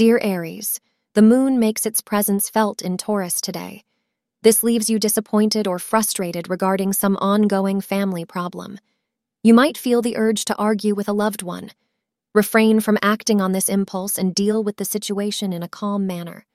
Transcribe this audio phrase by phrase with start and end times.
[0.00, 0.80] Dear Aries,
[1.12, 3.84] the moon makes its presence felt in Taurus today.
[4.40, 8.78] This leaves you disappointed or frustrated regarding some ongoing family problem.
[9.42, 11.72] You might feel the urge to argue with a loved one.
[12.34, 16.46] Refrain from acting on this impulse and deal with the situation in a calm manner.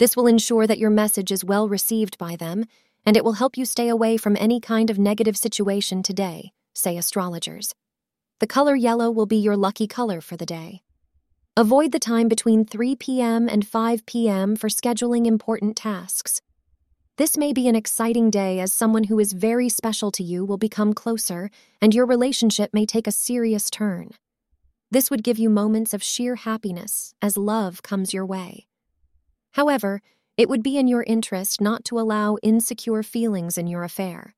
[0.00, 2.64] This will ensure that your message is well received by them,
[3.06, 6.96] and it will help you stay away from any kind of negative situation today, say
[6.96, 7.72] astrologers.
[8.40, 10.82] The color yellow will be your lucky color for the day.
[11.56, 13.48] Avoid the time between 3 p.m.
[13.48, 14.54] and 5 p.m.
[14.54, 16.40] for scheduling important tasks.
[17.16, 20.58] This may be an exciting day as someone who is very special to you will
[20.58, 21.50] become closer
[21.82, 24.10] and your relationship may take a serious turn.
[24.92, 28.68] This would give you moments of sheer happiness as love comes your way.
[29.54, 30.02] However,
[30.36, 34.36] it would be in your interest not to allow insecure feelings in your affair.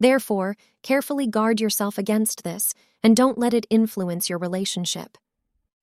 [0.00, 5.18] Therefore, carefully guard yourself against this and don't let it influence your relationship.